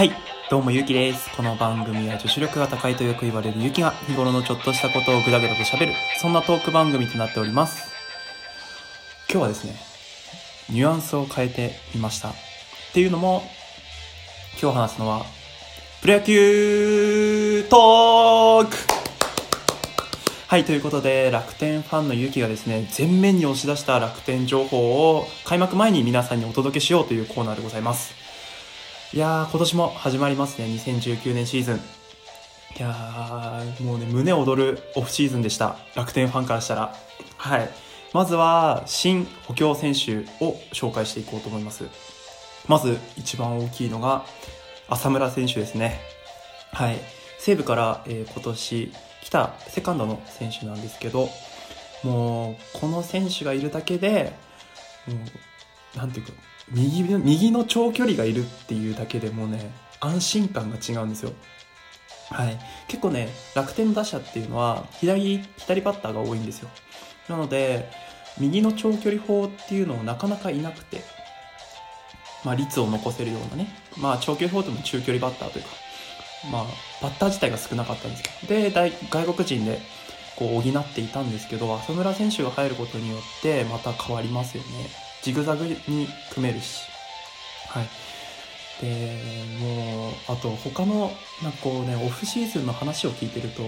[0.00, 0.12] はい、
[0.48, 1.28] どうもゆうきです。
[1.36, 7.92] この番組は女子力が高いとよく言われるゆきが日頃のちょっとしたことをぐだぐだと喋る、そんなトーク番組となっております。
[9.30, 9.76] 今日はですね、
[10.70, 12.30] ニュアンスを変えてみました。
[12.30, 12.32] っ
[12.94, 13.42] ていうのも、
[14.58, 15.26] 今日話すのは、
[16.00, 18.76] プロ野球トーク
[20.46, 28.29] はい、ということで、楽天ファンのゆきがですね、全面に押し出した楽天情報を開幕前に皆さんにお届けしようというコーナーでございます。
[29.12, 31.76] いやー、今年も始まりますね、2019年シーズン。
[31.76, 31.78] い
[32.78, 35.78] やー、もうね、胸躍るオフシーズンでした。
[35.96, 36.94] 楽天ファンからしたら。
[37.36, 37.68] はい。
[38.12, 41.86] まずは、新補強選手を紹介していこうと思います。
[42.68, 44.24] まず、一番大きいのが、
[44.88, 46.00] 浅村選手ですね。
[46.72, 46.98] はい。
[47.40, 51.28] 西武から、えー今年来たセカンドの選手なんですけど、
[52.04, 54.32] もう、この選手がいるだけで、
[55.08, 55.16] も
[55.96, 56.32] う、なんていうか、
[56.70, 61.32] 右の右の長距離がいるっていうだけでもね安心感が違うんですよ。
[62.30, 62.58] はい。
[62.88, 66.68] 結構ね楽天の打者っていうのは左左バッターが多いんですよ。
[67.28, 67.90] なので
[68.38, 71.02] 右の長距離砲っていうのはなかなかいなくて
[72.44, 73.68] まあ率を残せるようなね
[73.98, 75.70] まあ長距離砲でも中距離バッターというか
[76.50, 76.64] まあ
[77.02, 79.80] バッター自体が少なかったんですけどで大外国人で
[80.36, 85.09] こう補っていたんですけど浅村選手が入ることによってまた変わりますよね。
[85.22, 85.76] ジグザグに
[86.32, 86.82] 組めるし。
[87.68, 87.88] はい。
[88.80, 89.14] で
[89.60, 91.12] もうあと他の
[91.42, 93.62] なんかこうねオフシーズンの話を聞いてると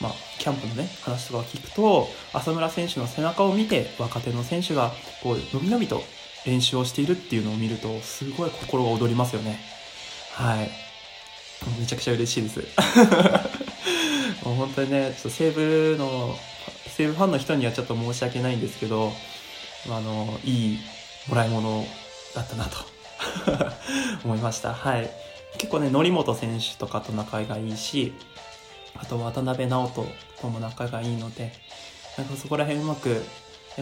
[0.00, 6.02] まあキャンプのね話とか聞くと浅村選手の背中を見て若手の選手がこうのびのびと
[6.46, 9.58] 練習をしているっていうのを見るとすごい心が躍りますよね。
[10.32, 10.70] はい。
[11.78, 12.60] めちゃくちゃ嬉しいです。
[14.44, 16.38] もう本当にねちょっと西武の
[16.96, 19.12] 西武ファンの人にはちょっと申し訳ないんですけど
[19.88, 20.78] あのいい
[21.28, 21.84] もらい物
[22.34, 22.76] だったなと。
[24.24, 24.74] 思いました。
[24.74, 25.10] はい。
[25.58, 28.12] 結構ね則本選手とかと仲がいいし
[28.96, 30.06] あと渡辺直人
[30.40, 31.52] とも仲がいいので
[32.18, 33.22] なんかそこら辺うまく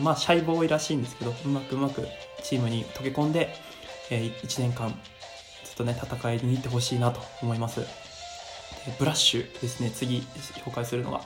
[0.00, 2.06] まあシャイボーイらしいんですけどうまくうまく
[2.42, 3.54] チームに溶け込んで、
[4.10, 4.88] え1年間
[5.64, 7.80] ずっとね戦いに行ってほしいなと思います。
[7.80, 7.86] で
[8.98, 9.90] ブラッシュですね。
[9.90, 10.20] 次
[10.64, 11.20] 紹介するのが。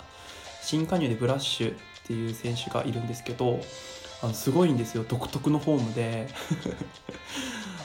[0.62, 3.60] 新加入でブラッシュっていう選手がいるんですけど
[4.22, 5.04] あのすごいんですよ。
[5.09, 6.28] 独特のフォームで。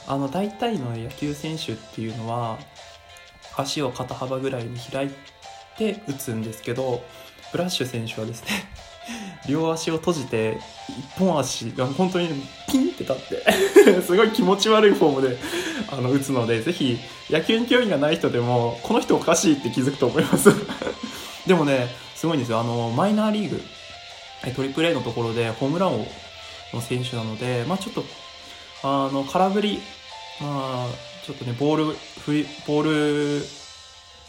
[0.07, 2.57] あの大体の野球選手っていうのは
[3.55, 5.09] 足を肩幅ぐらいに開い
[5.77, 7.03] て打つんですけど
[7.51, 8.69] ブラッシュ選手はですね
[9.47, 10.57] 両足を閉じて
[10.89, 12.27] 一本足が本当に
[12.69, 13.15] ピンって立っ
[13.85, 15.37] て すごい気持ち悪いフォームで
[15.89, 16.99] あの打つのでぜひ
[17.29, 20.51] 野球に興味がない人でもこの人おかしいって気づくと思います。
[21.47, 22.59] でもねすごいんですよ。
[22.59, 23.80] あのマイナーリーグえ
[24.55, 26.05] トリプル A のところでホームラン王
[26.73, 28.03] の選手なので、まあ、ちょっと
[28.83, 29.79] あの空振り、
[30.39, 30.87] まあ、
[31.25, 33.45] ちょっとねボール振りボール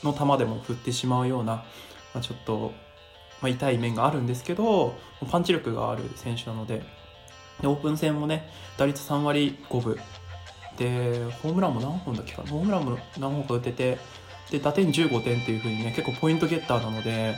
[0.04, 1.64] の球でも振ってしまうような、
[2.12, 2.72] まあ、ちょっと、
[3.40, 4.94] まあ、痛い面があるんですけど
[5.30, 6.82] パンチ力がある選手なので
[7.60, 9.98] でオープン戦もね打率3割5分。
[10.78, 12.50] でホームランも何本だっけかな？
[12.50, 13.98] ホームランも何本か打てて
[14.50, 17.34] で打点15点っていう風にね結構ポイントゲッターなので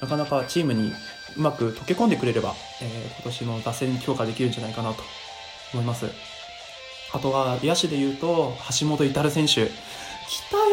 [0.00, 0.92] なかなかチームに
[1.36, 5.02] うまく溶け込んでくれれば、えー今年の打線強化できるんじゃないかなと
[5.72, 6.06] 思います。
[7.12, 9.52] あとは野手でいうと橋本至選手。
[9.52, 10.64] 来たよ。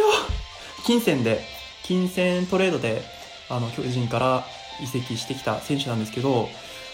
[0.86, 1.42] 金銭で。
[1.84, 3.02] 金銭トレードで
[3.50, 4.46] あの巨人から
[4.82, 6.48] 移籍してきた選手なんですけど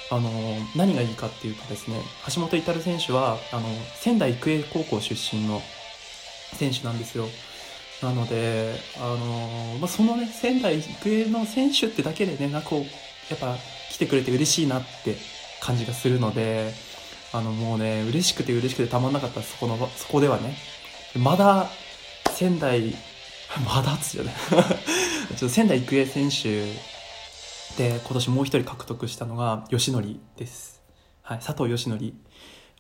[0.09, 0.29] あの
[0.75, 2.01] 何がいいかっていうとですね
[2.33, 5.61] 橋本至選手はあの仙台育英高校出身の
[6.53, 7.27] 選手なんですよ。
[8.01, 12.81] なので、あのまあ、そのね、仙台育英の選手ってだけでね、なんかこう、
[13.29, 13.57] やっぱ
[13.89, 15.15] 来てくれて嬉しいなって
[15.61, 16.73] 感じがするので、
[17.33, 20.55] あのもうね、嬉しくて嬉しくてたまんなかったそこの、そこではね、
[21.15, 21.69] まだ
[22.31, 22.93] 仙台、
[23.65, 26.65] まだっつじゃないちょっと仙台育英選手
[27.77, 30.81] で今年もう一人獲得したのが吉典です。
[31.21, 32.13] はい、佐藤吉典、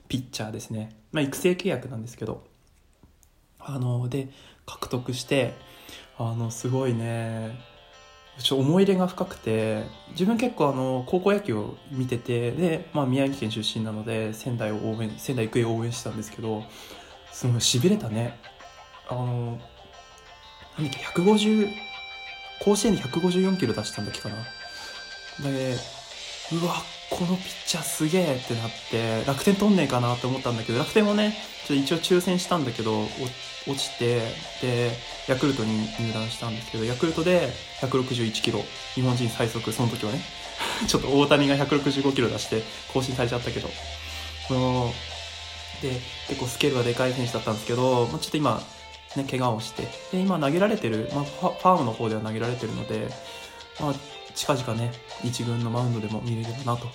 [0.07, 0.95] ピッチャーですね。
[1.11, 2.45] まあ育成契約なんですけど、
[3.67, 4.29] あの、で、
[4.65, 5.53] 獲得して、
[6.17, 7.59] あの、すごいね、
[8.39, 16.63] ちょ思い入れが深くて、自分結構あの、高校野球を見てて、で、まあ宮城県出身なので、仙台を応援、仙台育英を応援してたんですけど、
[17.31, 18.39] すごい痺れたね。
[19.09, 19.25] あの、
[20.77, 21.67] なんだっけ、150、
[22.63, 24.35] 甲子園で154キロ出したんだっけかな。
[25.43, 25.75] で、
[26.53, 26.75] うわ、
[27.09, 31.35] このピッチャーすげえってなって、楽天取んねえかなって思ったんだけど、楽天もね、
[31.67, 33.03] ちょっと一応抽選したんだけど、
[33.67, 34.21] 落ちて、
[34.61, 34.91] で、
[35.27, 37.49] ヤクルトに入団したんですけど、ヤクルトで
[37.81, 38.59] 161キロ、
[38.95, 40.21] 日本人最速、その時はね。
[40.87, 43.69] ちょっと大谷が165キロ出して更新されちゃったけど。
[44.49, 44.91] もう
[45.81, 48.63] で、結構スケールがでかい選手だったんですけど、ちょっと今、
[49.15, 53.07] ね、怪我をしてで今投げられてる、まあ、ファームの方では投げられてるので、
[53.79, 53.93] まあ、
[54.37, 54.91] 近々ね
[55.23, 56.87] 一軍のマウンドでも見れればなと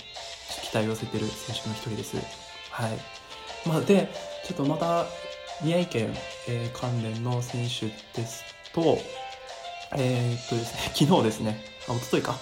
[0.63, 2.17] 期待を寄せてる選手の一人です。
[2.71, 2.99] はい。
[3.69, 4.09] まあ、で
[4.47, 5.07] ちょっとまた
[5.63, 6.15] 宮城県、
[6.49, 7.87] えー、関連の選手
[8.19, 8.99] ですと
[9.97, 12.37] えー、っとですね 昨日ですねあ一昨日か。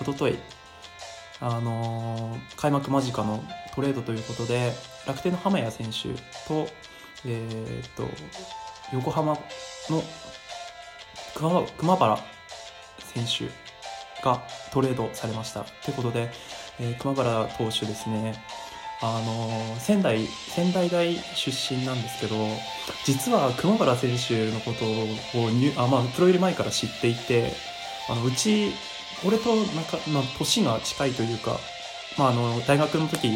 [0.00, 0.38] 一昨日。
[1.40, 3.42] あのー、開幕間近の
[3.74, 4.72] トレードということで
[5.06, 6.08] 楽天の浜谷選手
[6.46, 6.68] と,、
[7.26, 8.08] えー、っと
[8.92, 9.36] 横浜
[9.90, 10.02] の
[11.34, 12.18] 熊熊原
[13.14, 13.63] 選手
[14.24, 14.42] が
[14.72, 15.60] トレードされました。
[15.84, 16.30] ということで、
[16.80, 18.34] えー、熊原投手ですね。
[19.02, 22.36] あの仙台仙台大出身なんですけど
[23.04, 27.52] 実は熊原選手のことをあ、まあ、プロ入り前から知っていて
[28.08, 28.72] あのうち
[29.26, 31.58] 俺となんか、まあ、年が近いというか、
[32.16, 33.28] まあ、あの大学の時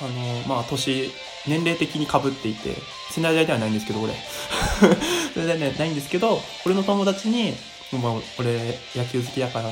[0.00, 1.10] あの、まあ、年
[1.48, 2.76] 年齢的にかぶっていて
[3.10, 4.12] 仙台大ではないんですけど俺。
[5.34, 7.54] それでねないんですけど俺の友達に、
[7.92, 9.70] まあ、俺野球好きだからあ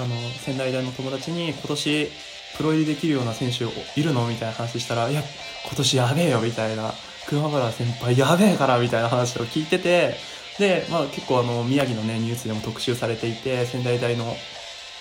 [0.00, 0.08] の
[0.40, 2.10] 仙台大の友達に今年
[2.56, 3.64] プロ入りできるような選手
[4.00, 5.22] いるのみたいな話したらいや
[5.66, 6.92] 今年やべえよみたいな。
[7.28, 10.14] 熊原先輩やべえからみたいな話を聞いてて
[10.58, 14.34] で、まあ、結構あの宮城の、ね、ニュースでも特集されていて仙台大の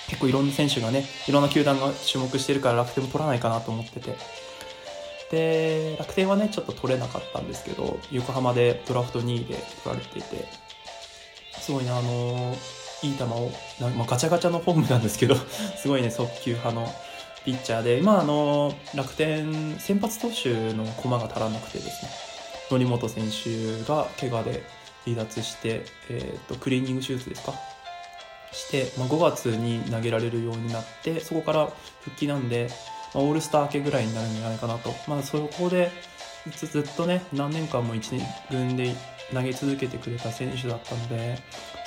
[0.09, 4.15] 結構いろんな選手がねいろんな球団が注目してるから楽天も取らないかなと思ってて。
[5.29, 10.47] で楽天はねちょっと取れなかったんですけど横浜でドラフト2位で取られていて。
[11.61, 12.55] すごいねあの
[13.03, 15.35] いい球をまあ、ガチャガチャのフォームなんですけど
[15.77, 16.91] すごいね速球派の
[17.45, 22.11] ピッチャーで、まあ、あの楽天先発投手の駒が足らなくてですね。
[22.69, 24.63] 則本選手が怪我で
[25.05, 27.53] 離脱して、えーと、クリーニング手術ですか？
[28.51, 31.69] して、まあ、5月に投げられるようになってそこから
[32.01, 32.69] 復帰なんで、
[33.13, 35.91] まあ、オールスター明けぐらいになるんじゃないかなと、まあ、そこで
[36.51, 38.21] ずっとね何年間も1
[38.51, 38.95] 軍で
[39.33, 41.37] 投げ続けてくれた選手だったので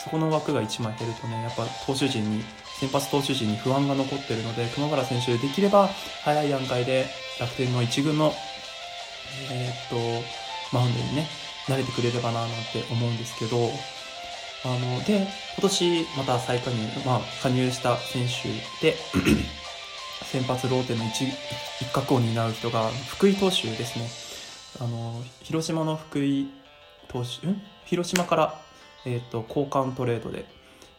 [0.03, 2.43] そこの枠が1枚減るとねやっぱ投手陣に
[2.79, 5.89] 先発投手陣に不安が残ってるので熊原選手できれば
[6.25, 7.07] 早い段階で
[7.39, 8.33] 楽天の1軍の
[9.51, 11.27] えー、っとマウンドにね
[11.71, 13.71] 慣れてくれればななんて思うんですけど、
[14.65, 16.77] あの、で、今年また再加入、
[17.07, 18.49] まあ、加入した選手
[18.85, 18.97] で
[20.25, 21.25] 先発ローテの一
[21.81, 24.30] 一角を担う人が福井投手ですね。
[24.81, 26.49] あの、広島の福井
[27.09, 27.61] 投手、ん？
[27.85, 28.61] 広島から、
[29.05, 30.47] え、ー、と、交換トレードで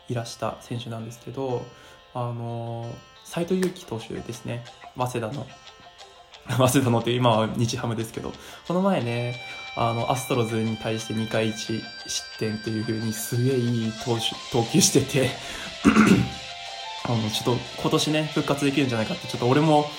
[0.08, 1.66] いらした選手なんですけど、
[2.14, 2.94] あの、
[3.24, 4.64] 斎藤佑樹投手ですね。
[4.96, 5.48] 早稲田の。
[6.58, 8.34] 早稲田のって今は日ハムですけど、
[8.68, 9.42] この前ね、
[9.76, 15.32] あの、アストロズに対して2回1失点という風にすげえいい投手、投球してて
[17.06, 19.90] あの、ちょっと今年ね、復活できるんじゃないかって、ちょっと俺も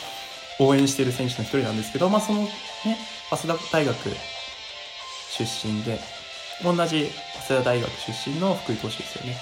[0.59, 2.51] 応援してる選手の一人なんですけど、まあそのね、
[3.37, 3.97] 早稲田大学
[5.31, 5.99] 出身で、
[6.63, 7.11] 同じ
[7.49, 9.37] 早稲田大学出身の福井投手ですよね。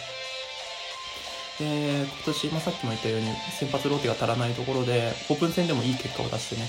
[1.59, 3.27] で、今年、まあ、さっきも言ったように
[3.59, 6.67] 先発ローテが足らないところで、オープン戦でもいい結果を出してね、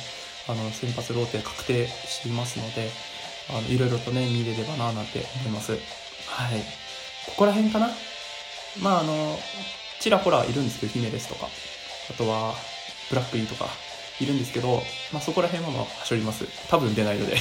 [0.49, 2.89] あの、先発ローテ確定していますので、
[3.49, 5.73] あのいろいろとね見れればななんて思います。
[5.73, 5.79] はい。
[7.25, 7.89] ここら辺かな？
[8.81, 9.37] まああの
[9.99, 11.47] ちらほらいるんですけどヒメレスとか。
[12.09, 12.53] あとは
[13.09, 13.69] ブラックリーとか。
[14.21, 16.45] いるんですけど、まあ、そこら辺はまあはしょります。
[16.69, 17.35] 多分出ないので。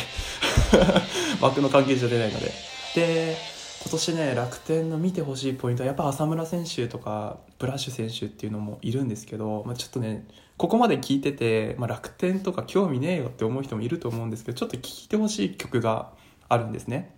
[1.41, 2.53] 枠の関係者出ないので。
[2.95, 3.37] で
[3.83, 10.27] 今年ね楽天の見てほしいポイントはやっぱ浅村選手とかブラッシュ選手っていうのもいるんですけど、まあ、ちょっとね
[10.59, 16.13] ここまで聞いてて、まあ、楽天とか興味ねえよって思う人もいると思うんですけどちょっと聴いてほしい曲が
[16.49, 17.17] あるんですね。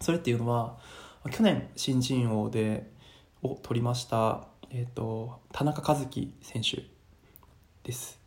[0.00, 0.78] それっていうのは
[1.30, 2.90] 去年新人王で
[3.42, 6.82] を取りました、えーと、田中和樹選手
[7.82, 8.19] です。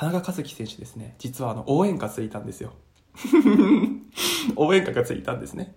[0.00, 1.14] 田中和樹選手ですね。
[1.18, 2.72] 実はあの応援歌ついたんですよ。
[4.56, 5.74] 応援歌がついたんですね。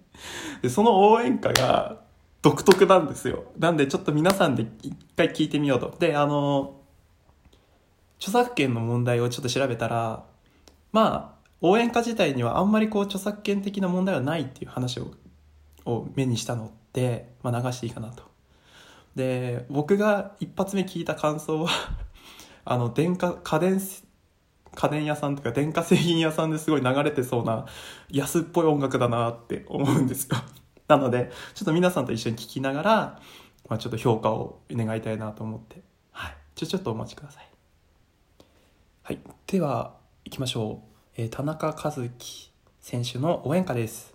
[0.62, 2.02] でその応援歌が
[2.42, 3.44] 独特なんですよ。
[3.60, 5.94] なんでちょっと皆さんで一回聞いてみようと。
[6.00, 6.80] であの
[8.18, 10.24] 著作権の問題をちょっと調べたら、
[10.94, 15.12] まあ、応援歌自体にはあんまりこう著作権的な問題はないっていう話を
[15.86, 18.24] を目にしたので、まあ、流していいかなと。
[19.16, 21.70] で、僕が一発目聞いた感想は
[22.64, 23.82] あの、電化、家電、
[24.76, 27.66] 家電屋さんとか電化製品屋さんですごい流れてそうな
[28.10, 30.38] 安っぽい音楽だなって思うんですよ。
[30.88, 32.92] なので、ちょっと皆さんと一緒に聴きながら、
[33.70, 36.36] まあ、ちょっと評価を願いたいなと思って、はい。
[36.56, 37.54] ちょ、ちょっとお待ちください。
[39.06, 40.82] はい、では行きましょ
[41.18, 44.13] う、えー、田中和樹選手の応援歌です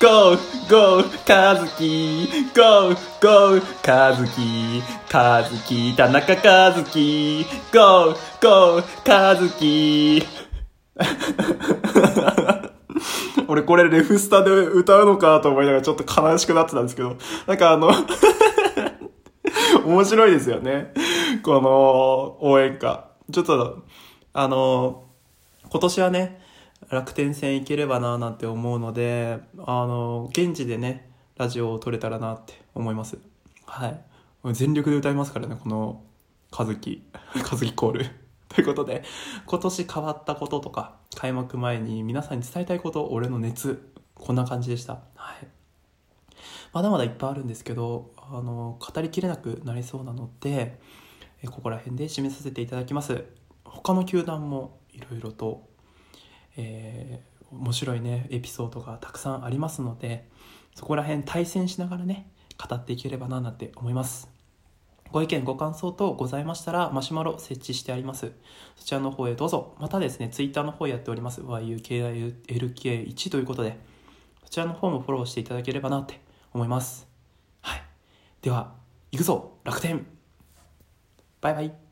[0.00, 2.28] ゴーゴーカズキ。
[2.54, 4.80] ゴーゴーカズキ。
[5.10, 7.44] カズキ田中カズキ。
[7.74, 10.22] ゴーゴーカズキ。
[13.48, 17.16] 俺これレフスタで歌うのかと思いながらちょっと悲しくなってたんですけど、
[17.48, 17.90] なんかあの
[19.84, 20.94] 面白いですよね。
[21.42, 23.06] この応援歌。
[23.32, 23.82] ちょっと、
[24.32, 25.06] あの、
[25.68, 26.40] 今年はね、
[26.90, 33.18] 楽天戦行ければななんて思うので、あの、現地でね、ラジオを撮れたらなって思います。
[33.66, 34.00] はい。
[34.54, 36.02] 全力で歌いますからね、この、
[36.50, 37.02] 和樹、
[37.50, 38.06] 和樹コール。
[38.48, 39.02] ということで、
[39.44, 45.00] 今年変わったこととか、開幕前に皆さんに伝えたいこと、俺の熱、こんな感じでした。
[45.14, 45.46] はい。
[46.72, 50.80] まだまだいっぱいあるんですけど、あの、語りきれなくなりそうなので、
[51.50, 53.24] ここら辺で締めさせていただきます。
[53.64, 55.68] 他の球団もいろいろと、
[56.58, 60.28] えー、面白いね、エピソードがたくさんありますので、
[60.74, 64.28] そこら辺対戦しながらね、語っていければななんて思います。
[65.10, 68.32] ご意見、ご感想等ございましたら、マシュマロ設置してあります。
[68.76, 69.74] そちらの方へどうぞ。
[69.78, 71.40] またですね、ツイッターの方やっております。
[71.40, 73.78] YUKILK1 ということで、
[74.44, 76.20] そちらの方もフォローしていただければなって
[76.52, 77.08] 思います。
[77.62, 77.82] はい。
[78.42, 78.74] では、
[79.10, 80.06] 行くぞ楽天
[81.40, 81.87] バイバイ